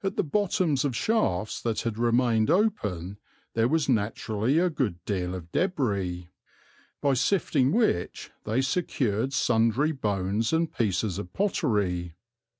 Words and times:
At 0.00 0.14
the 0.14 0.22
bottoms 0.22 0.84
of 0.84 0.94
shafts 0.94 1.60
that 1.62 1.80
had 1.80 1.98
remained 1.98 2.50
open 2.50 3.18
there 3.54 3.66
was 3.66 3.88
naturally 3.88 4.60
a 4.60 4.70
good 4.70 5.04
deal 5.04 5.34
of 5.34 5.50
débris, 5.50 6.28
by 7.00 7.14
sifting 7.14 7.72
which 7.72 8.30
they 8.44 8.60
secured 8.60 9.32
sundry 9.32 9.90
bones 9.90 10.52
and 10.52 10.72
pieces 10.72 11.18
of 11.18 11.32
pottery. 11.32 12.14